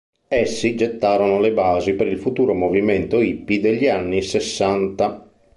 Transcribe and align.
Essi 0.29 0.73
gettarono 0.75 1.39
le 1.39 1.51
basi 1.53 1.93
per 1.93 2.07
il 2.07 2.17
futuro 2.17 2.55
movimento 2.55 3.21
"hippy" 3.21 3.59
degli 3.59 3.87
anni 3.87 4.23
sessanta. 4.23 5.29